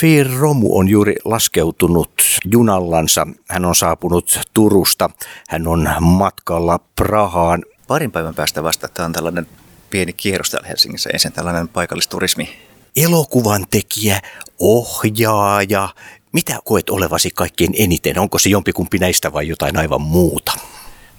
[0.00, 2.12] Fear Romu on juuri laskeutunut
[2.44, 3.26] junallansa.
[3.48, 5.10] Hän on saapunut Turusta.
[5.48, 7.62] Hän on matkalla Prahaan.
[7.86, 9.46] Parin päivän päästä vasta tämä on tällainen
[9.90, 11.10] pieni kierros täällä Helsingissä.
[11.12, 12.48] Ensin tällainen paikallisturismi.
[12.96, 14.20] Elokuvan tekijä,
[14.58, 15.88] ohjaaja.
[16.32, 18.18] Mitä koet olevasi kaikkein eniten?
[18.18, 20.52] Onko se jompikumpi näistä vai jotain aivan muuta?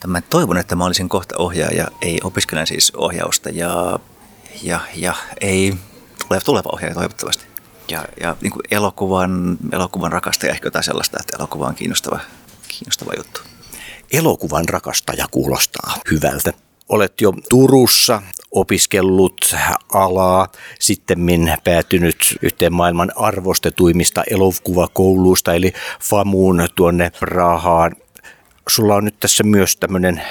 [0.07, 1.87] Mä toivon, että mä olisin kohta ohjaaja.
[2.01, 3.99] Ei opiskelen siis ohjausta ja,
[4.63, 5.73] ja, ja ei
[6.27, 7.50] tuleva, tuleva ohjaaja toivottavasti
[7.91, 12.19] ja, ja niin kuin elokuvan, elokuvan rakastaja ehkä jotain sellaista, että elokuva on kiinnostava,
[12.67, 13.41] kiinnostava juttu.
[14.13, 16.53] Elokuvan rakastaja kuulostaa hyvältä.
[16.89, 19.55] Olet jo Turussa opiskellut
[19.93, 20.47] alaa,
[20.79, 21.19] sitten
[21.63, 27.95] päätynyt yhteen maailman arvostetuimmista elokuvakouluista, eli FAMUun tuonne Prahaan.
[28.69, 30.21] Sulla on nyt tässä myös tämmöinen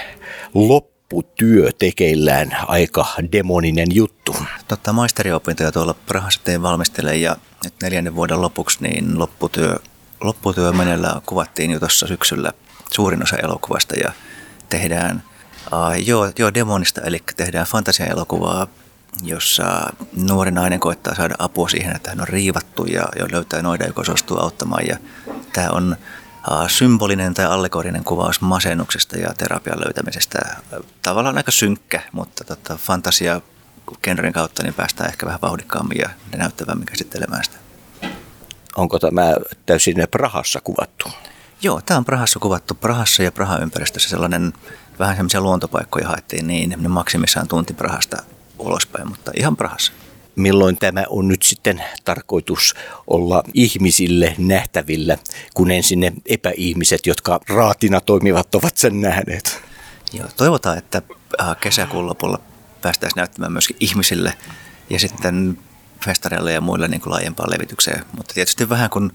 [0.55, 4.37] loppu lopputyö tekeillään aika demoninen juttu.
[4.69, 9.77] Totta, maisteriopintoja tuolla Prahassa tein valmistele ja nyt neljännen vuoden lopuksi niin lopputyö,
[10.21, 12.53] lopputyö menellä kuvattiin jo tuossa syksyllä
[12.93, 14.13] suurin osa elokuvasta ja
[14.69, 15.23] tehdään
[15.73, 18.67] uh, joo, joo, demonista, eli tehdään fantasiaelokuvaa,
[19.23, 19.93] jossa
[20.29, 24.05] nuori nainen koittaa saada apua siihen, että hän on riivattu ja, ja löytää noida, joka
[24.05, 24.87] suostuu auttamaan.
[24.87, 24.97] Ja
[25.53, 25.97] tämä on
[26.69, 30.39] symbolinen tai allegorinen kuvaus masennuksesta ja terapian löytämisestä.
[31.03, 33.41] Tavallaan aika synkkä, mutta tota, fantasia
[34.03, 37.59] genren kautta niin päästään ehkä vähän vauhdikkaammin ja näyttävämmin käsittelemään sitä.
[38.77, 39.35] Onko tämä
[39.67, 41.09] täysin Prahassa kuvattu?
[41.63, 42.75] Joo, tämä on Prahassa kuvattu.
[42.75, 44.53] Prahassa ja Prahan ympäristössä sellainen,
[44.99, 48.17] vähän semmoisia luontopaikkoja haettiin niin, ne maksimissaan tunti Prahasta
[48.59, 49.93] ulospäin, mutta ihan Prahassa
[50.41, 52.75] milloin tämä on nyt sitten tarkoitus
[53.07, 55.19] olla ihmisille nähtävillä,
[55.55, 59.63] kun ensin ne epäihmiset, jotka raatina toimivat, ovat sen nähneet.
[60.13, 61.03] Joo, toivotaan, että
[61.41, 62.39] äh, kesäkuun lopulla
[62.83, 64.35] päästäisiin näyttämään myöskin ihmisille
[64.91, 65.59] ja sitten
[66.05, 68.05] festareille ja muille niin kuin laajempaan levitykseen.
[68.17, 69.13] Mutta tietysti vähän kun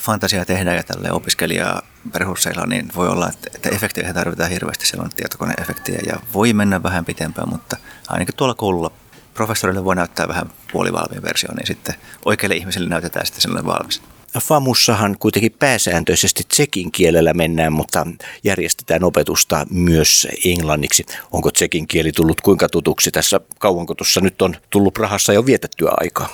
[0.00, 1.82] fantasiaa tehdään ja tälle opiskelijaa
[2.14, 4.86] resursseilla, niin voi olla, että efektejä tarvitaan hirveästi.
[4.86, 7.76] Siellä on tietokoneefektejä ja voi mennä vähän pitempään, mutta
[8.08, 8.90] ainakin tuolla koululla
[9.38, 11.94] professorille voi näyttää vähän puolivalmiin versio, niin sitten
[12.24, 14.02] oikeille ihmisille näytetään sitten sellainen valmis.
[14.40, 18.06] FAMussahan kuitenkin pääsääntöisesti tsekin kielellä mennään, mutta
[18.44, 21.06] järjestetään opetusta myös englanniksi.
[21.32, 23.40] Onko tsekin kieli tullut kuinka tutuksi tässä?
[23.58, 26.28] Kauanko tuossa nyt on tullut Prahassa jo vietettyä aikaa?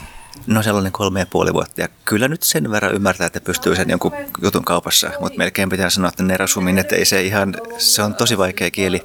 [0.47, 1.81] No sellainen kolme ja puoli vuotta.
[1.81, 5.11] Ja kyllä nyt sen verran ymmärtää, että pystyy sen jonkun jutun kaupassa.
[5.21, 9.03] Mutta melkein pitää sanoa, että nerasumin, että ei se ihan, se on tosi vaikea kieli.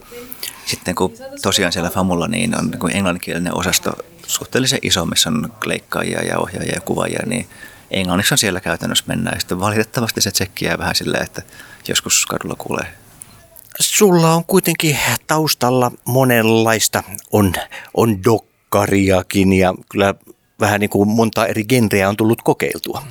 [0.70, 3.92] Sitten kun tosiaan siellä FAMulla niin on niin englanninkielinen osasto
[4.28, 7.50] suhteellisen iso, missä on leikkaajia ja ohjaajia ja kuvaajia, niin
[7.92, 9.36] englanniksi on siellä käytännössä mennään.
[9.36, 11.42] Ja sitten valitettavasti se tsekki jää vähän silleen, että
[11.88, 12.88] joskus kadulla kuulee.
[13.80, 14.98] Sulla on kuitenkin
[15.28, 17.54] taustalla monenlaista, on,
[17.94, 20.14] on dokkariakin ja kyllä
[20.60, 23.04] vähän niin kuin monta eri genreä on tullut kokeiltua.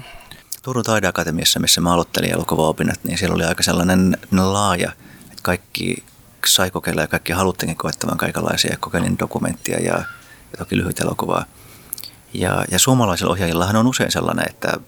[0.62, 4.92] Turun taideakatemiassa, missä mä aloittelin elokuvaopinnat, niin siellä oli aika sellainen laaja,
[5.22, 6.04] että kaikki
[6.54, 8.76] sai kokeilla ja kaikki haluttiinkin koettamaan kaikenlaisia.
[8.80, 9.94] Kokeilin dokumenttia ja,
[10.52, 11.44] ja toki lyhyt elokuvaa.
[12.34, 14.80] Ja, ja suomalaisilla ohjaajillahan on usein sellainen, että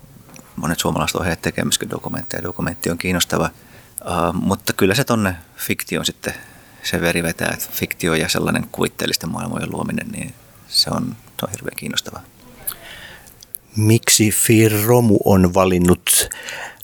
[0.56, 2.43] monet suomalaiset ohjaajat tekevät myöskin dokumentteja.
[2.43, 3.50] Dokumentti on kiinnostava,
[4.00, 6.34] uh, mutta kyllä se tonne fiktioon sitten
[6.82, 10.34] se veri vetää, että fiktio ja sellainen kuvitteellisten maailmojen luominen, niin
[10.69, 12.22] se on, se on hirveän kiinnostavaa.
[13.76, 16.28] Miksi Firromu on valinnut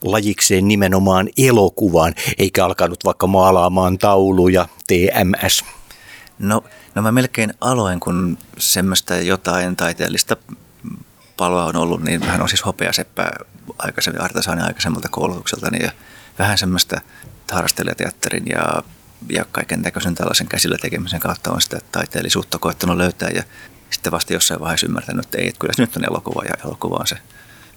[0.02, 5.64] lajikseen nimenomaan elokuvan, eikä alkanut vaikka maalaamaan tauluja TMS?
[6.38, 6.64] No,
[6.94, 10.36] no mä melkein aloin, kun semmoista jotain taiteellista
[11.36, 13.36] paloa on ollut, niin vähän on siis hopeaseppää
[13.78, 15.90] aikaisemmin, artesaani aikaisemmalta koulutukselta, niin ja
[16.38, 17.00] vähän semmoista
[17.52, 18.82] harrastelijateatterin ja,
[19.28, 23.42] ja kaiken näköisen tällaisen käsillä tekemisen kautta on sitä taiteellisuutta koettanut löytää ja
[23.90, 26.96] sitten vasta jossain vaiheessa ymmärtänyt, että ei, että kyllä se nyt on elokuva ja elokuva
[27.00, 27.16] on se,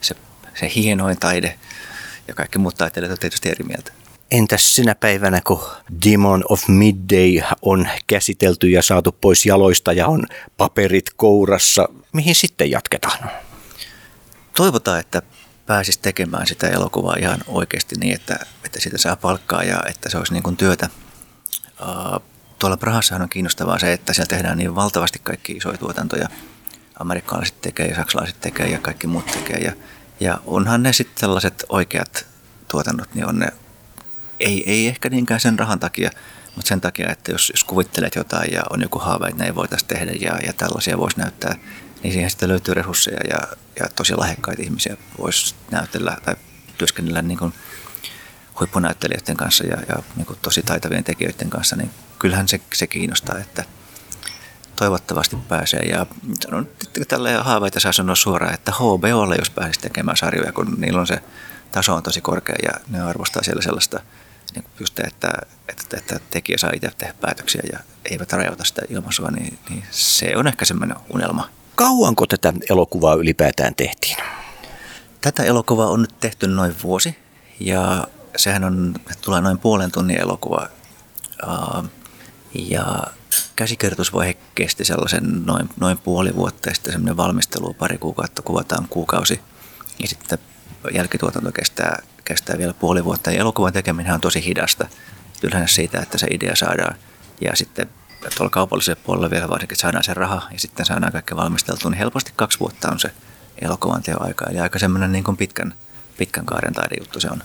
[0.02, 0.16] se,
[0.60, 1.60] se hienoin taide
[2.28, 3.92] ja kaikki muut taiteilijat on tietysti eri mieltä.
[4.32, 5.64] Entäs sinä päivänä, kun
[6.06, 10.24] Demon of Midday on käsitelty ja saatu pois jaloista ja on
[10.58, 13.32] paperit kourassa, mihin sitten jatketaan?
[14.56, 15.22] Toivotaan, että
[15.66, 20.18] pääsis tekemään sitä elokuvaa ihan oikeasti niin, että, että siitä saa palkkaa ja että se
[20.18, 20.90] olisi niin kuin työtä.
[22.60, 26.30] Tuolla Prahassahan on kiinnostavaa se, että siellä tehdään niin valtavasti kaikki isoja tuotantoja.
[27.00, 29.58] Amerikkalaiset tekee ja saksalaiset tekee ja kaikki muut tekee.
[29.58, 29.74] Ja
[30.20, 32.26] ja onhan ne sitten sellaiset oikeat
[32.68, 33.48] tuotannot, niin on ne,
[34.40, 36.12] ei, ei ehkä niinkään sen rahan takia,
[36.56, 39.88] mutta sen takia, että jos, jos kuvittelet jotain ja on joku haave, että näin voitaisiin
[39.88, 41.56] tehdä ja, ja tällaisia voisi näyttää,
[42.04, 46.36] niin siihen sitten löytyy resursseja ja, ja tosi lahjakkaita ihmisiä voisi näytellä tai
[46.78, 47.54] työskennellä niin kuin
[48.60, 53.38] huippunäyttelijöiden kanssa ja, ja niin kuin tosi taitavien tekijöiden kanssa, niin kyllähän se, se kiinnostaa,
[53.38, 53.64] että
[54.76, 55.80] toivottavasti pääsee.
[55.80, 56.06] Ja
[56.40, 61.00] sanon, että tällä haaveita saa sanoa suoraan, että HBOlle jos pääsisi tekemään sarjoja, kun niillä
[61.00, 61.22] on se
[61.72, 64.00] taso on tosi korkea ja ne arvostaa siellä sellaista
[64.56, 65.32] niin just, että,
[65.70, 67.80] että, että tekijä saa itse tehdä päätöksiä ja
[68.12, 71.50] eivät rajoita sitä ilmaisua, niin, niin se on ehkä semmoinen unelma.
[71.76, 74.18] Kauanko tätä elokuvaa ylipäätään tehtiin?
[75.22, 77.18] Tätä elokuvaa on nyt tehty noin vuosi
[77.60, 80.68] ja sehän on, tulee noin puolen tunnin elokuva.
[82.54, 83.04] Ja
[83.56, 89.42] käsikirjoitusvaihe kesti sellaisen noin, noin puoli vuotta ja sitten semmoinen valmistelu pari kuukautta, kuvataan kuukausi.
[90.00, 90.40] Ja sitten
[90.94, 93.32] jälkituotanto kestää, kestää vielä puoli vuotta.
[93.32, 94.88] Ja elokuvan tekeminen on tosi hidasta.
[95.44, 96.96] Yleensä siitä, että se idea saadaan
[97.42, 97.90] ja sitten
[98.38, 102.34] tuolla kaupallisella puolella vielä varsinkin, saadaan se raha ja sitten saadaan kaikki valmisteltu, niin helposti
[102.36, 103.12] kaksi vuotta on se
[103.62, 104.46] elokuvan teoaika.
[104.50, 105.74] Eli aika semmoinen niin kuin pitkän,
[106.18, 107.44] pitkän kaaren taidejuttu se on.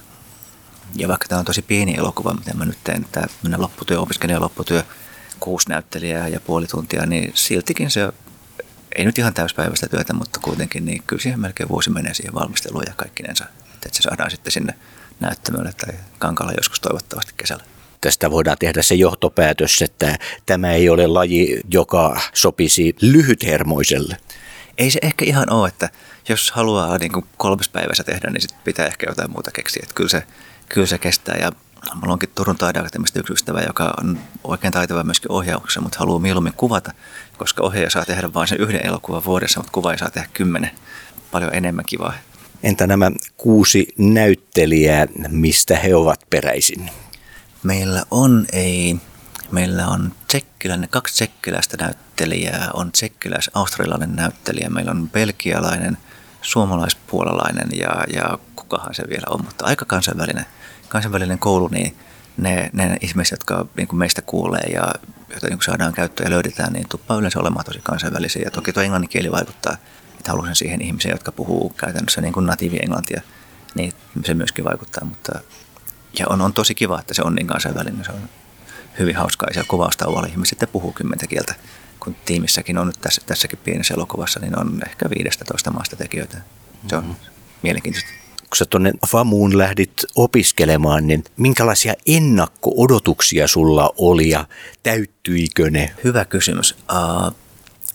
[0.97, 3.27] Ja vaikka tämä on tosi pieni elokuva, mitä mä nyt teen, tämä
[3.57, 4.83] lopputyö, opiskelijan lopputyö,
[5.41, 8.13] kuusi näyttelijää ja puoli tuntia, niin siltikin se
[8.97, 12.85] ei nyt ihan täyspäiväistä työtä, mutta kuitenkin niin kyllä siihen melkein vuosi menee siihen valmisteluun
[12.87, 13.45] ja kaikkinensa,
[13.75, 14.75] että se saadaan sitten sinne
[15.21, 17.65] näyttämölle tai kankalla joskus toivottavasti kesällä.
[18.01, 24.17] Tästä voidaan tehdä se johtopäätös, että tämä ei ole laji, joka sopisi lyhythermoiselle.
[24.79, 25.91] Ei se ehkä ihan ole, että
[26.29, 29.81] jos haluaa niin kuin kolmes päivässä tehdä, niin sit pitää ehkä jotain muuta keksiä.
[29.83, 30.23] Että kyllä, se,
[30.69, 31.53] kyllä se kestää ja
[31.95, 36.53] Mulla onkin Turun taideakatemista yksi ystävä, joka on oikein taitava myöskin ohjauksessa, mutta haluaa mieluummin
[36.57, 36.93] kuvata,
[37.39, 40.71] koska ohjaaja saa tehdä vain sen yhden elokuvan vuodessa, mutta kuva ei saa tehdä kymmenen.
[41.31, 42.15] Paljon enemmän kivaa.
[42.63, 46.91] Entä nämä kuusi näyttelijää, mistä he ovat peräisin?
[47.63, 48.97] Meillä on ei,
[49.51, 55.99] meillä on tsekkiläinen, kaksi tsekkiläistä näyttelijää, on tsekkiläis-australialainen näyttelijä, meillä on belgialainen,
[56.43, 58.39] suomalaispuolalainen ja, ja
[58.75, 60.47] kukahan se vielä on, mutta aika kansainvälinen
[60.89, 61.97] kansainvälinen koulu, niin
[62.37, 64.95] ne, ne ihmiset, jotka niin kuin meistä kuulee ja
[65.31, 68.43] joita niin kuin saadaan käyttöön ja löydetään, niin tuppaa yleensä olemaan tosi kansainvälisiä.
[68.45, 69.77] Ja toki tuo englannin kieli vaikuttaa,
[70.19, 73.23] että haluaisin siihen ihmiseen, jotka puhuu käytännössä niin kuin natiivi englantia,
[73.75, 73.93] niin
[74.25, 75.05] se myöskin vaikuttaa.
[75.05, 75.41] Mutta,
[76.19, 78.05] ja on, on tosi kiva, että se on niin kansainvälinen.
[78.05, 78.29] Se on
[78.99, 79.49] hyvin hauskaa.
[79.57, 81.55] Ja kuvaustauolla ihmiset sitten puhuu kymmentä kieltä.
[82.01, 86.39] Kun tiimissäkin on nyt tässä, tässäkin pienessä elokuvassa, niin on ehkä 15 maasta tekijöitä.
[86.89, 87.17] Se on mm-hmm.
[87.63, 94.47] mielenkiintoista kun sä tuonne FAMuun lähdit opiskelemaan, niin minkälaisia ennakko-odotuksia sulla oli ja
[94.83, 95.95] täyttyikö ne?
[96.05, 96.77] Hyvä kysymys.
[96.93, 97.35] Uh,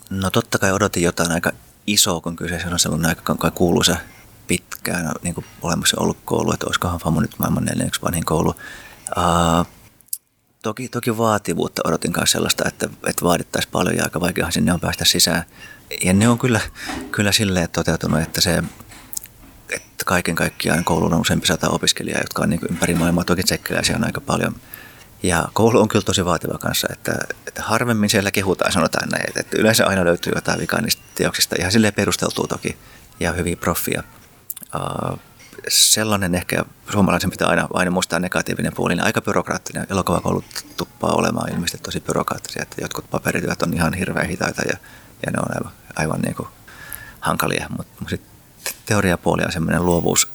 [0.09, 1.51] no totta kai odotin jotain aika
[1.87, 3.97] isoa, kun kyseessä on sellainen aika kuuluisa
[4.47, 8.49] pitkään niin kuin olemassa ollut koulu, että olisikohan FAMU nyt maailman neljänneksi vanhin koulu.
[9.17, 9.65] Uh,
[10.63, 14.79] toki, toki vaativuutta odotin kanssa sellaista, että, että vaadittaisiin paljon ja aika vaikeahan sinne on
[14.79, 15.43] päästä sisään.
[16.03, 16.59] Ja ne on kyllä,
[17.11, 18.63] kyllä silleen toteutunut, että se
[19.71, 23.23] että kaiken kaikkiaan koululla on useampi sata opiskelijaa, jotka on niin ympäri maailmaa.
[23.23, 24.55] Toki tsekkiläisiä on aika paljon.
[25.23, 27.11] Ja koulu on kyllä tosi vaativa kanssa, että,
[27.47, 29.23] että harvemmin siellä kehutaan, sanotaan näin.
[29.27, 31.55] Että, että yleensä aina löytyy jotain vikaa niistä teoksista.
[31.59, 32.77] Ihan silleen perusteltuu toki
[33.19, 34.03] ja hyvin proffia.
[34.75, 35.19] Uh,
[35.67, 39.87] sellainen ehkä suomalaisen pitää aina, aina muistaa negatiivinen puoli, niin aika byrokraattinen.
[39.89, 40.45] Elokuvakoulut
[40.77, 44.77] tuppaa olemaan ilmeisesti tosi byrokraattisia, että jotkut paperityöt on ihan hirveän hitaita ja,
[45.25, 46.47] ja ne on aivan, aivan niin kuin
[47.19, 48.28] hankalia, mutta sitten
[48.85, 50.27] teoriapuoli on semmoinen luovuus,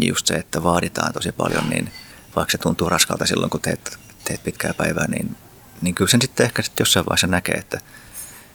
[0.00, 1.90] just se, että vaaditaan tosi paljon, niin
[2.36, 5.36] vaikka se tuntuu raskalta silloin, kun teet, teet pitkää päivää, niin,
[5.82, 7.80] niin kyllä sen sitten ehkä sitten jossain vaiheessa näkee, että,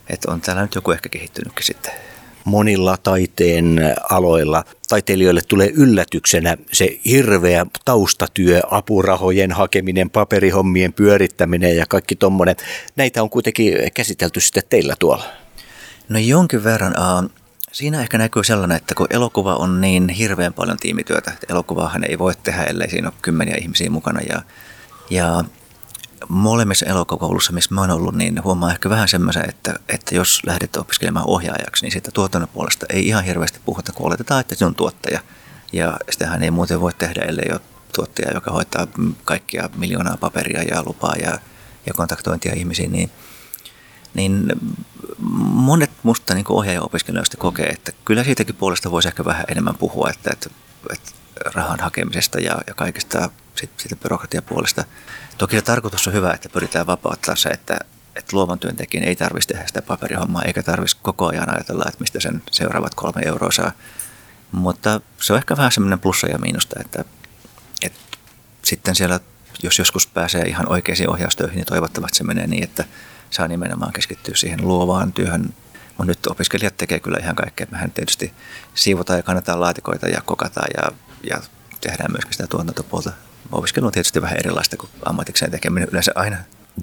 [0.09, 1.93] että on täällä nyt joku ehkä kehittynytkin sitten.
[2.45, 12.15] Monilla taiteen aloilla taiteilijoille tulee yllätyksenä se hirveä taustatyö, apurahojen hakeminen, paperihommien pyörittäminen ja kaikki
[12.15, 12.55] tuommoinen.
[12.95, 15.25] Näitä on kuitenkin käsitelty sitten teillä tuolla.
[16.09, 16.93] No jonkin verran.
[17.23, 17.42] Uh,
[17.73, 22.19] Siinä ehkä näkyy sellainen, että kun elokuva on niin hirveän paljon tiimityötä, että elokuvaahan ei
[22.19, 24.19] voi tehdä, ellei siinä ole kymmeniä ihmisiä mukana.
[24.29, 24.41] Ja,
[25.09, 25.43] ja
[26.29, 30.77] molemmissa elokuvakoulussa, missä mä oon ollut, niin huomaa ehkä vähän semmoisen, että, että jos lähdet
[30.77, 34.75] opiskelemaan ohjaajaksi, niin siitä tuotannon puolesta ei ihan hirveästi puhuta, kun oletetaan, että se on
[34.75, 35.19] tuottaja.
[35.71, 37.61] Ja sitähän ei muuten voi tehdä, ellei ole
[37.95, 38.87] tuottaja, joka hoitaa
[39.23, 41.39] kaikkia miljoonaa paperia ja lupaa ja,
[41.85, 43.11] ja kontaktointia ihmisiin, niin–
[44.13, 44.45] niin
[45.53, 50.29] monet musta niin ohjaaja-opiskelijoista kokee, että kyllä siitäkin puolesta voisi ehkä vähän enemmän puhua, että,
[50.33, 50.49] että,
[50.93, 51.11] että
[51.45, 54.83] rahan hakemisesta ja, ja kaikesta siitä byrokratiapuolesta.
[55.37, 57.77] Toki se tarkoitus on hyvä, että pyritään vapauttaa se, että,
[58.15, 62.19] että luovan työntekijän ei tarvitsisi tehdä sitä paperihommaa, eikä tarvitsisi koko ajan ajatella, että mistä
[62.19, 63.71] sen seuraavat kolme euroa saa.
[64.51, 67.05] Mutta se on ehkä vähän semmoinen plussa ja miinusta, että,
[67.81, 67.99] että
[68.63, 69.19] sitten siellä,
[69.63, 72.85] jos joskus pääsee ihan oikeisiin ohjaustöihin, niin toivottavasti se menee niin, että
[73.33, 75.53] saa nimenomaan keskittyä siihen luovaan työhön.
[75.87, 77.67] Mutta nyt opiskelijat tekee kyllä ihan kaikkea.
[77.71, 78.33] Mehän tietysti
[78.75, 80.91] siivotaan ja kannetaan laatikoita ja kokataan ja,
[81.29, 81.41] ja
[81.81, 83.11] tehdään myöskin sitä tuotantopuolta.
[83.51, 86.37] Opiskelu on tietysti vähän erilaista kuin ammatikseen tekeminen yleensä aina.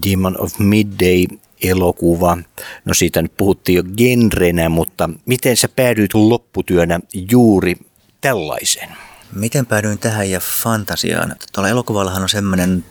[0.06, 1.24] Demon of Midday
[1.62, 2.38] elokuva.
[2.84, 7.76] No siitä nyt puhuttiin jo genrenä, mutta miten sä päädyit lopputyönä juuri
[8.20, 8.88] tällaiseen?
[9.32, 11.36] Miten päädyin tähän ja fantasiaan?
[11.52, 12.84] Tuolla elokuvallahan on semmoinen,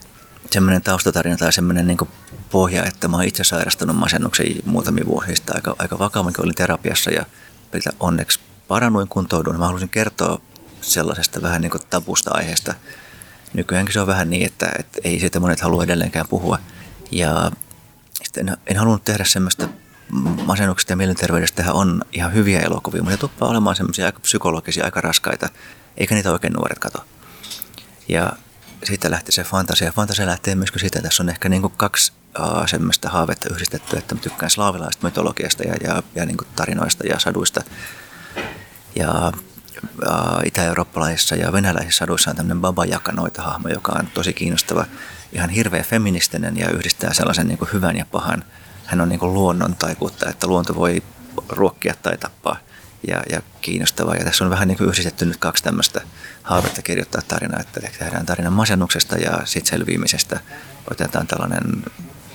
[0.52, 1.98] semmoinen taustatarina tai semmoinen niin
[2.50, 7.24] pohja, että mä oon itse sairastunut masennuksen muutamia vuosia aika, aika vakavankin olin terapiassa ja
[8.00, 9.58] onneksi parannuin kuntouduin.
[9.58, 10.40] Mä haluaisin kertoa
[10.80, 12.74] sellaisesta vähän niin tabusta aiheesta.
[13.52, 16.58] Nykyäänkin se on vähän niin, että, että ei siitä monet halua edelleenkään puhua.
[17.10, 17.50] Ja
[18.36, 19.68] en, en halunnut tehdä semmoista
[20.46, 25.00] masennuksesta ja mielenterveydestä on ihan hyviä elokuvia, mutta ne tuppaa olemaan semmoisia aika psykologisia, aika
[25.00, 25.48] raskaita,
[25.96, 27.04] eikä niitä oikein nuoret kato.
[28.08, 28.32] Ja
[28.84, 29.92] siitä lähti se fantasia.
[29.92, 33.96] Fantasia lähtee myös siitä, että tässä on ehkä niin kuin kaksi uh, semmoista haavetta yhdistetty,
[33.96, 37.62] että mä tykkään slaavilaista mytologiasta ja, ja, ja niin kuin tarinoista ja saduista.
[38.96, 39.32] Ja
[39.84, 44.84] uh, itä-eurooppalaisissa ja venäläisissä saduissa on tämmöinen Baba Yakanoita hahmo, joka on tosi kiinnostava,
[45.32, 48.44] ihan hirveä feministinen ja yhdistää sellaisen niin kuin hyvän ja pahan.
[48.86, 51.02] Hän on niin kuin luonnon taikuutta, että luonto voi
[51.48, 52.56] ruokkia tai tappaa
[53.08, 54.14] ja, ja kiinnostavaa.
[54.14, 56.00] Ja tässä on vähän niin kuin yhdistetty nyt kaksi tämmöistä
[56.42, 60.40] haavetta kirjoittaa tarinaa, että tehdään tarina masennuksesta ja sitten selviimisestä.
[60.90, 61.84] Otetaan tällainen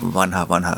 [0.01, 0.75] vanha, vanha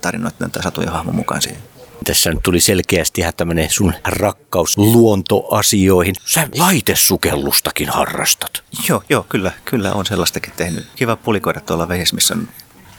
[0.00, 1.62] tarinoiden tai satuja hahmo mukaan siihen.
[2.04, 6.14] Tässä nyt tuli selkeästi ihan tämmöinen sun rakkaus luontoasioihin.
[6.24, 8.62] Sä laitesukellustakin harrastat.
[8.88, 10.86] Joo, joo, kyllä, kyllä on sellaistakin tehnyt.
[10.96, 12.48] Kiva pulikoida tuolla vehis, missä on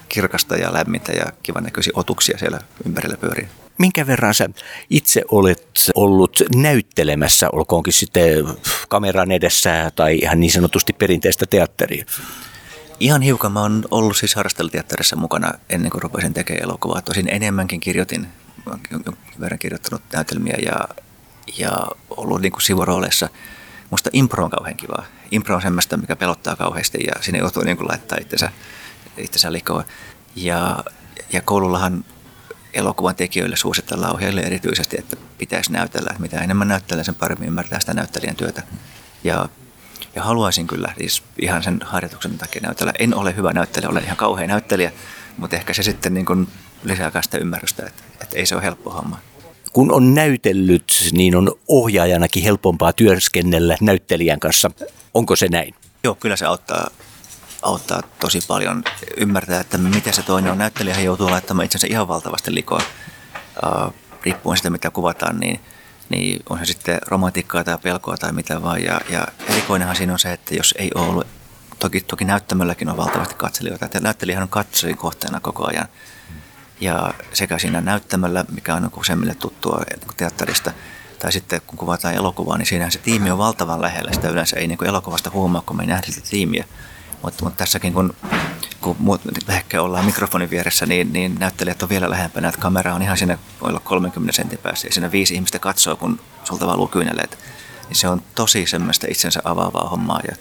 [0.10, 3.48] kirkasta ja lämmintä ja kivan näköisiä otuksia siellä ympärillä pyörii.
[3.78, 4.50] Minkä verran sä
[4.90, 8.46] itse olet ollut näyttelemässä, olkoonkin sitten
[8.90, 12.06] kameran edessä tai ihan niin sanotusti perinteistä teatteria?
[13.00, 13.52] Ihan hiukan.
[13.52, 17.02] Mä oon ollut siis harrasteluteatterissa mukana ennen kuin rupesin tekemään elokuvaa.
[17.02, 18.28] Tosin enemmänkin kirjoitin,
[18.92, 20.88] jonkin verran kirjoittanut näytelmiä ja,
[21.58, 21.72] ja
[22.10, 23.30] ollut niin kuin sivurooleissa.
[23.90, 25.06] Musta impro on kauhean kivaa.
[25.32, 28.52] Impro on semmoista, mikä pelottaa kauheasti ja sinne joutuu niin kuin laittaa itsensä,
[29.18, 29.84] itsensä likoon.
[30.36, 30.84] Ja,
[31.32, 32.06] ja koulullahan
[32.74, 36.08] elokuvan tekijöille suositellaan ohjaajille erityisesti, että pitäisi näytellä.
[36.10, 38.64] Että mitä enemmän näyttelee, sen paremmin ymmärtää sitä näyttelijän työtä.
[39.24, 39.50] Ja,
[40.16, 42.94] ja haluaisin kyllä siis ihan sen harjoituksen takia näytellä.
[43.00, 44.92] En ole hyvä näyttelijä, olen ihan kauhean näyttelijä,
[45.38, 46.48] mutta ehkä se sitten niin kuin
[46.84, 49.20] lisää sitä ymmärrystä, että, että ei se ole helppo homma.
[49.74, 54.72] Kun on näytellyt, niin on ohjaajanakin helpompaa työskennellä näyttelijän kanssa.
[55.14, 55.76] Onko se näin?
[56.04, 56.90] Joo, kyllä se auttaa
[57.64, 58.84] auttaa tosi paljon
[59.18, 60.58] ymmärtää, että miten se toinen on.
[60.58, 62.82] Näyttelijä joutuu laittamaan itsensä ihan valtavasti likoa.
[63.66, 63.94] Uh,
[64.24, 65.60] riippuen siitä, mitä kuvataan, niin,
[66.10, 68.84] niin on se sitten romantiikkaa tai pelkoa tai mitä vaan.
[68.84, 71.28] Ja, ja erikoinenhan siinä on se, että jos ei ole ollut,
[71.80, 75.88] toki, toki näyttämölläkin on valtavasti katselijoita, että näyttelijähän on katsojien kohteena koko ajan.
[76.80, 79.82] Ja sekä siinä näyttämöllä, mikä on useimmille tuttua
[80.18, 80.72] teatterista,
[81.20, 84.14] tai sitten kun kuvataan elokuvaa, niin siinähän se tiimi on valtavan lähellä.
[84.14, 86.66] Sitä yleensä ei niin elokuvasta huomaa, kun me ei nähdä sitä tiimiä.
[87.24, 88.16] Mutta, mutta tässäkin kun,
[88.82, 93.02] kun muut ehkä ollaan mikrofonin vieressä, niin, niin näyttelijät on vielä lähempänä, että kamera on
[93.02, 96.88] ihan siinä, voi olla 30 sentin päässä ja siinä viisi ihmistä katsoo, kun sulta valuu
[96.88, 97.38] kyyneleet.
[97.88, 100.36] Niin se on tosi semmoista itsensä avaavaa hommaa ja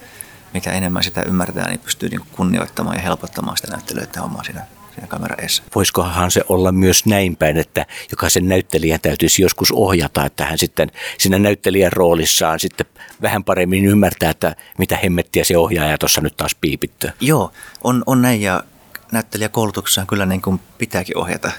[0.54, 5.06] mitä enemmän sitä ymmärtää, niin pystyy niin kunnioittamaan ja helpottamaan sitä näyttelyiden hommaa siinä siinä
[5.06, 5.62] kamera edessä.
[5.74, 10.90] Voisikohan se olla myös näin päin, että jokaisen näyttelijän täytyisi joskus ohjata, että hän sitten
[11.18, 12.86] siinä näyttelijän roolissaan sitten
[13.22, 17.10] vähän paremmin ymmärtää, että mitä hemmettiä se ohjaaja tuossa nyt taas piipitty.
[17.20, 17.52] Joo,
[17.84, 18.64] on, on näin ja
[19.12, 21.52] näyttelijäkoulutuksessa kyllä niin kuin pitääkin ohjata.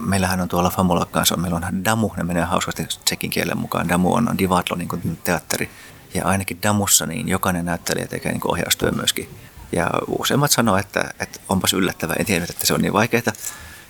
[0.00, 3.88] Meillähän on tuolla Famula kanssa, meillä on Damu, ne menee hauskasti tsekin kielen mukaan.
[3.88, 5.70] Damu on, Divadlo, niin kuin teatteri.
[6.14, 9.28] Ja ainakin Damussa niin jokainen näyttelijä tekee niin ohjaustyö myöskin
[9.72, 13.32] ja useimmat sanoo, että, että onpas yllättävää, en tiennyt, että se on niin vaikeaa.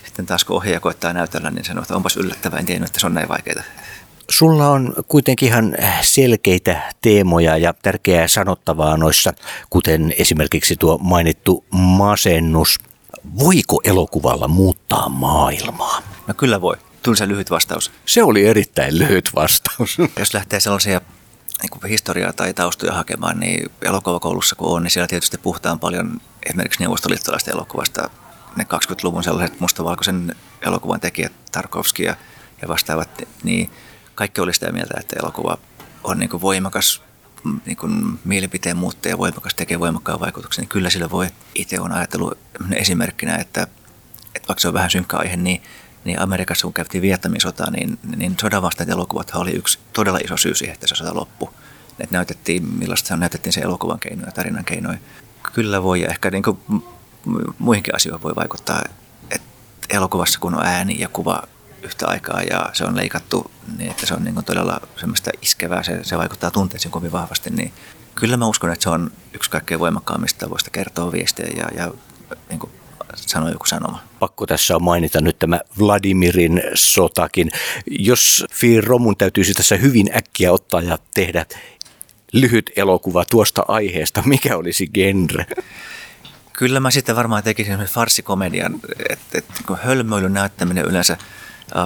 [0.04, 3.06] Sitten taas kun ohjaaja koittaa näytellä, niin sanoo, että onpas yllättävää, en tiennyt, että se
[3.06, 3.62] on näin vaikeaa.
[4.30, 9.32] Sulla on kuitenkin ihan selkeitä teemoja ja tärkeää sanottavaa noissa,
[9.70, 12.78] kuten esimerkiksi tuo mainittu masennus.
[13.38, 16.02] Voiko elokuvalla muuttaa maailmaa?
[16.26, 16.76] No kyllä voi.
[17.02, 17.92] Tuli se lyhyt vastaus.
[18.06, 19.98] Se oli erittäin lyhyt vastaus.
[20.18, 21.00] Jos lähtee sellaisia
[21.62, 26.80] niin historiaa tai taustoja hakemaan, niin elokuvakoulussa kun on, niin siellä tietysti puhutaan paljon esimerkiksi
[26.80, 28.10] neuvostoliittolaista elokuvasta.
[28.56, 32.16] Ne 20-luvun sellaiset mustavalkoisen elokuvan tekijät, Tarkovski ja,
[32.62, 33.08] ja vastaavat,
[33.42, 33.70] niin
[34.14, 35.58] kaikki oli sitä mieltä, että elokuva
[36.04, 37.02] on niin kuin voimakas
[37.66, 41.28] niin kuin mielipiteen muuttaja, voimakas, tekee voimakkaan vaikutuksen, niin kyllä sillä voi.
[41.54, 42.38] Itse on ajatellut
[42.72, 43.62] esimerkkinä, että,
[44.34, 45.62] että vaikka se on vähän synkkä aihe, niin
[46.08, 50.36] niin Amerikassa kun käytiin Vietnamin sotaa, niin, niin sodan vastainen elokuvat oli yksi todella iso
[50.36, 51.50] syy siihen, että se sota loppui.
[52.00, 54.98] Että näytettiin, millaista näytettiin se elokuvan keinoja, tarinan keinoja.
[55.52, 56.58] Kyllä voi ja ehkä niin kuin
[57.58, 58.82] muihinkin asioihin voi vaikuttaa,
[59.30, 59.46] että
[59.90, 61.42] elokuvassa kun on ääni ja kuva
[61.82, 65.82] yhtä aikaa ja se on leikattu niin, että se on niin kuin todella semmoista iskevää,
[65.82, 67.72] se, se vaikuttaa tunteisiin kovin vahvasti, niin
[68.14, 71.92] kyllä mä uskon, että se on yksi kaikkein voimakkaammista tavoista kertoa viestejä ja, ja
[72.48, 72.72] niin kuin
[73.26, 74.02] sanoa joku sanoma.
[74.18, 77.50] Pakko tässä on mainita nyt tämä Vladimirin sotakin.
[77.90, 81.46] Jos Fiir Romun täytyisi tässä hyvin äkkiä ottaa ja tehdä
[82.32, 85.46] lyhyt elokuva tuosta aiheesta, mikä olisi genre?
[86.52, 89.44] Kyllä mä sitten varmaan tekisin farsikomedian, että et,
[89.82, 91.16] hölmöilyn näyttäminen yleensä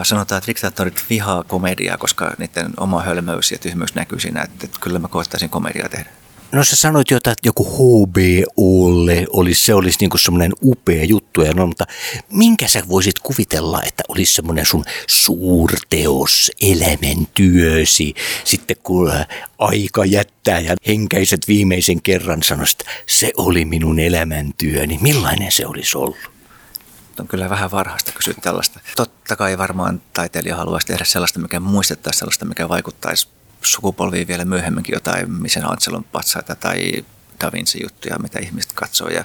[0.02, 4.78] sanotaan, että diktaattorit vihaa komediaa, koska niiden oma hölmöys ja tyhmyys näkyy siinä, että, että
[4.80, 6.10] kyllä mä koettaisin komediaa tehdä.
[6.52, 11.52] No sä sanoit jo, että joku HBOlle olisi, se olisi niinku semmoinen upea juttu, ja
[11.52, 11.86] no, mutta
[12.32, 19.12] minkä sä voisit kuvitella, että olisi semmoinen sun suurteos, elämäntyösi, sitten kun
[19.58, 25.98] aika jättää ja henkäiset viimeisen kerran sanoisit, että se oli minun elämäntyöni, millainen se olisi
[25.98, 26.32] ollut?
[27.20, 28.80] on kyllä vähän varhaista kysyä tällaista.
[28.96, 33.28] Totta kai varmaan taiteilija haluaisi tehdä sellaista, mikä muistettaisiin sellaista, mikä vaikuttaisi
[33.64, 35.28] sukupolviin vielä myöhemminkin jotain
[35.64, 37.04] Anselon patsaita tai
[37.40, 39.24] Da Vinci-juttuja, mitä ihmiset katsoo ja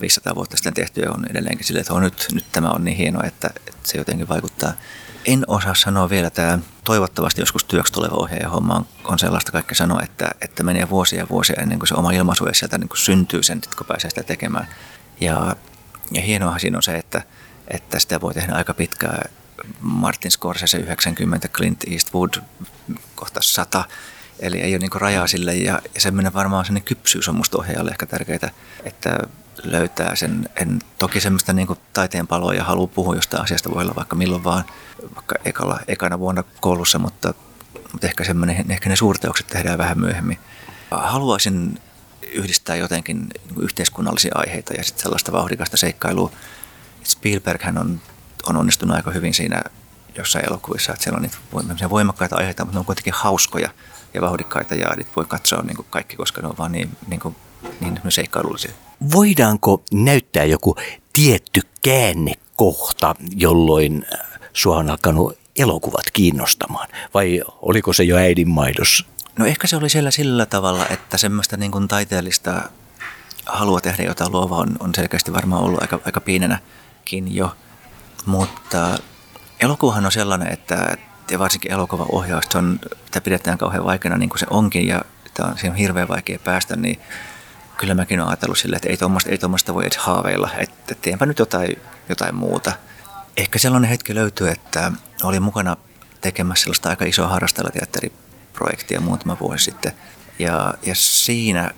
[0.00, 3.22] 500 vuotta sitten tehtyä on edelleenkin sille, että on nyt, nyt tämä on niin hienoa,
[3.24, 4.72] että, että se jotenkin vaikuttaa.
[5.24, 9.74] En osaa sanoa vielä tämä toivottavasti joskus työksi tuleva ohjaaja homma on, on sellaista kaikki
[9.74, 12.98] sanoa, että, että menee vuosia ja vuosia ennen kuin se oma ilmaisu sieltä niin kuin
[12.98, 14.68] syntyy sen, kun pääsee sitä tekemään.
[15.20, 15.56] Ja,
[16.10, 17.22] ja hienoa siinä on se, että,
[17.68, 19.30] että sitä voi tehdä aika pitkään
[19.80, 22.34] Martin Scorsese 90, Clint Eastwood
[23.14, 23.84] kohta 100.
[24.38, 27.90] Eli ei ole niin rajaa sille ja, ja semmoinen varmaan sellainen kypsyys on musta ohjaajalle
[27.90, 28.50] ehkä tärkeää,
[28.84, 29.18] että
[29.62, 33.94] löytää sen, en toki semmoista niin taiteen paloa ja haluaa puhua jostain asiasta voi olla
[33.94, 34.64] vaikka milloin vaan,
[35.14, 37.34] vaikka ekalla, ekana vuonna koulussa, mutta,
[37.92, 40.38] mutta ehkä, semmoinen, ehkä ne suurteokset tehdään vähän myöhemmin.
[40.90, 41.78] Haluaisin
[42.32, 46.32] yhdistää jotenkin niin yhteiskunnallisia aiheita ja sitten sellaista vauhdikasta seikkailua.
[47.04, 48.00] Spielberg hän on
[48.48, 49.62] on onnistunut aika hyvin siinä
[50.16, 51.22] jossain elokuvissa, että siellä on
[51.68, 53.70] niitä voimakkaita aiheita, mutta ne on kuitenkin hauskoja
[54.14, 57.20] ja vauhdikkaita ja niitä voi katsoa niin kuin kaikki, koska ne on vaan niin, niin,
[57.20, 57.36] kuin,
[57.80, 58.72] niin seikkailullisia.
[59.12, 60.76] Voidaanko näyttää joku
[61.12, 66.88] tietty käännekohta, jolloin äh, sua on alkanut elokuvat kiinnostamaan?
[67.14, 69.04] Vai oliko se jo äidin maidossa?
[69.38, 72.62] No ehkä se oli siellä sillä tavalla, että semmoista niin kuin taiteellista
[73.46, 77.56] halua tehdä jotain luovaa on, on selkeästi varmaan ollut aika, aika pienenäkin jo.
[78.26, 78.98] Mutta
[79.60, 80.96] elokuvahan on sellainen, että
[81.30, 85.02] ja varsinkin elokuvaohjaus, se on, sitä pidetään kauhean vaikeana niin kuin se onkin ja
[85.34, 87.00] tämä on, siinä on hirveän vaikea päästä, niin
[87.76, 91.26] kyllä mäkin olen ajatellut silleen, että ei tuommoista, ei tuommoista voi edes haaveilla, että teenpä
[91.26, 91.76] nyt jotain,
[92.08, 92.72] jotain muuta.
[93.36, 95.76] Ehkä sellainen hetki löytyy, että olin mukana
[96.20, 99.92] tekemässä sellaista aika isoa harrastelijateatteriprojektia muutama vuosi sitten.
[100.38, 101.70] Ja, ja siinä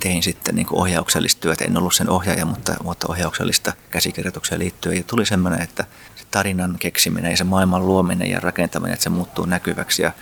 [0.00, 1.64] tein sitten niin kuin ohjauksellista työtä.
[1.64, 4.96] En ollut sen ohjaaja, mutta, mutta ohjauksellista käsikirjoitukseen liittyen.
[4.96, 5.84] Ja tuli semmoinen, että
[6.16, 10.02] se tarinan keksiminen ja se maailman luominen ja rakentaminen, että se muuttuu näkyväksi.
[10.02, 10.12] Ja,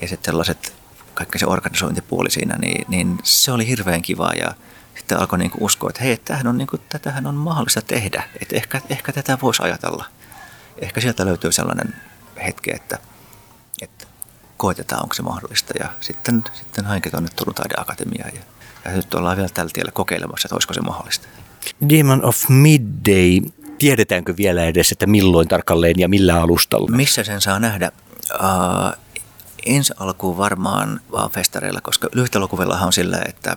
[0.00, 0.74] ja sitten sellaiset,
[1.14, 4.30] kaikki se organisointipuoli siinä, niin, niin se oli hirveän kiva.
[4.40, 4.54] Ja
[4.98, 8.22] sitten alkoi niin kuin uskoa, että hei, tämähän on, niin kuin, tätähän on mahdollista tehdä.
[8.42, 10.04] Että ehkä, ehkä tätä voisi ajatella.
[10.78, 11.94] Ehkä sieltä löytyy sellainen
[12.46, 12.98] hetki, että,
[13.82, 14.06] että
[14.56, 15.74] koetetaan, onko se mahdollista.
[15.80, 18.32] Ja sitten, sitten hainkin tuonne Turun taideakatemiaan
[18.90, 21.28] ja nyt ollaan vielä tällä tiellä kokeilemassa, että olisiko se mahdollista.
[21.88, 23.40] Demon of Midday,
[23.78, 26.96] tiedetäänkö vielä edes, että milloin tarkalleen ja millä alustalla?
[26.96, 27.92] Missä sen saa nähdä?
[28.34, 28.98] Uh,
[29.66, 33.52] ensi alkuun varmaan vaan festareilla, koska lyhytelokuvillahan on sillä, että,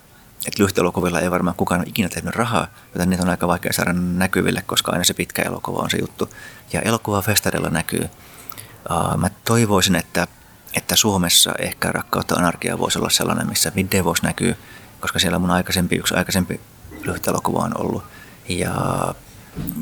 [0.47, 3.93] että lyhytelokuvilla ei varmaan kukaan ole ikinä tehnyt rahaa, joten niitä on aika vaikea saada
[3.93, 6.29] näkyville, koska aina se pitkä elokuva on se juttu.
[6.73, 8.09] Ja elokuva festareilla näkyy.
[8.91, 10.27] Uh, mä toivoisin, että,
[10.73, 14.55] että Suomessa ehkä Rakkautta anarkia voisi olla sellainen, missä video voisi näkyä
[14.99, 16.59] koska siellä mun aikaisempi, yksi aikaisempi
[17.01, 18.03] lyhyt elokuva on ollut.
[18.49, 18.73] Ja,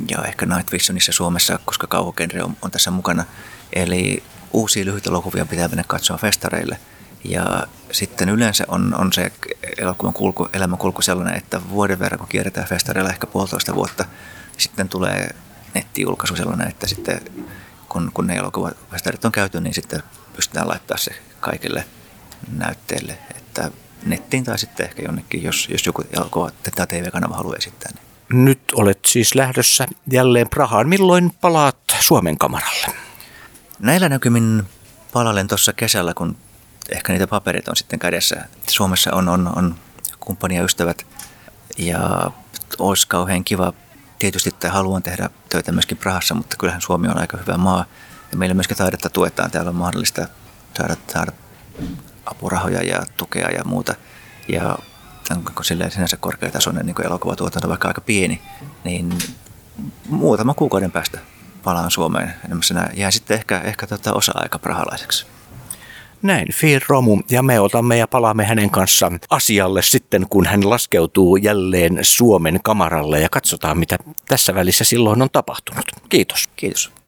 [0.10, 3.26] ja ehkä Night Visionissa Suomessa, koska kauhukenre on, on tässä mukana.
[3.74, 6.80] Eli uusia elokuvia pitää mennä katsoa festareille.
[7.24, 9.32] Ja sitten yleensä on, on se
[9.78, 14.06] elokuvan kulku, elämänkulku sellainen, että vuoden verran kun kierretään festareilla ehkä puolitoista vuotta,
[14.58, 15.36] sitten tulee
[15.74, 17.22] nettijulkaisu sellainen, että sitten
[17.90, 20.04] kun, kun ne elokuvafestarit on käyty, niin sitten
[20.36, 21.86] pystytään laittaa se kaikille
[22.52, 23.18] näytteille.
[23.38, 23.72] Että
[24.10, 27.92] nettiin tai sitten ehkä jonnekin, jos, jos joku elokuva tätä TV-kanava haluaa esittää.
[27.94, 28.46] Niin.
[28.46, 30.90] Nyt olet siis lähdössä jälleen Prahaan.
[30.90, 32.88] Milloin palaat Suomen kamaralle?
[33.80, 34.64] Näillä näkymin
[35.14, 36.38] palailen tuossa kesällä, kun
[36.90, 38.46] ehkä niitä paperit on sitten kädessä.
[38.70, 39.76] Suomessa on, on, on
[40.20, 41.06] kumppania ystävät
[41.78, 42.32] ja
[42.80, 43.74] olisi kauhean kiva
[44.20, 47.86] tietysti tai haluan tehdä töitä myöskin Prahassa, mutta kyllähän Suomi on aika hyvä maa.
[48.32, 49.52] Ja meillä myöskin taidetta tuetaan.
[49.52, 50.28] Täällä on mahdollista
[50.78, 51.32] saada, saada
[52.32, 53.96] apurahoja ja tukea ja muuta.
[54.48, 54.78] Ja
[55.32, 58.42] onko silleen sinänsä korkeatasoinen niin elokuvatuotanto vaikka aika pieni,
[58.84, 59.18] niin
[60.10, 61.20] muutama kuukauden päästä
[61.64, 62.34] palaan Suomeen.
[62.94, 65.26] Jää sitten ehkä, ehkä tota osa-aika prahalaiseksi.
[66.22, 71.36] Näin, Fir Romu, ja me otamme ja palaamme hänen kanssaan asialle sitten, kun hän laskeutuu
[71.36, 75.86] jälleen Suomen kamaralle ja katsotaan, mitä tässä välissä silloin on tapahtunut.
[76.10, 76.50] Kiitos.
[76.56, 76.92] Kiitos.